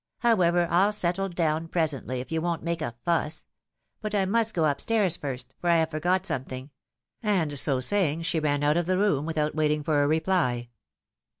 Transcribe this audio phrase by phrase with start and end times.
[0.21, 3.45] "However, I'll settle down presently if you won't make a fuss;
[4.01, 6.71] but I must go up stairs first, for I have forgot something;"
[7.21, 10.69] and so saying, she ran out of the room without waiting for a reply.